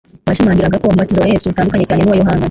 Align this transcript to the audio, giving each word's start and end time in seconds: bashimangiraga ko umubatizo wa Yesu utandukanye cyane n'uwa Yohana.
bashimangiraga 0.27 0.79
ko 0.81 0.85
umubatizo 0.87 1.19
wa 1.21 1.31
Yesu 1.33 1.45
utandukanye 1.47 1.85
cyane 1.89 2.01
n'uwa 2.01 2.19
Yohana. 2.21 2.39